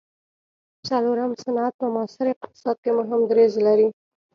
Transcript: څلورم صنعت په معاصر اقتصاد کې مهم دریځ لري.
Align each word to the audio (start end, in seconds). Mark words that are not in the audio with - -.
څلورم 0.87 1.31
صنعت 1.43 1.73
په 1.81 1.87
معاصر 1.93 2.25
اقتصاد 2.31 2.77
کې 2.83 2.91
مهم 2.99 3.21
دریځ 3.29 3.53
لري. 3.65 3.87